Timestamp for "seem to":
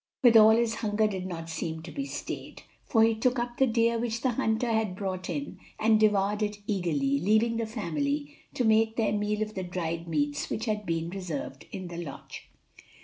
1.47-1.91